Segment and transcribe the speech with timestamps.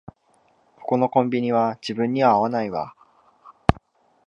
[0.77, 2.95] ここのコンビニは自分には合わないわ